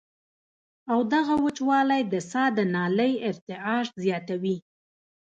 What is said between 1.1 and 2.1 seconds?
دغه وچوالی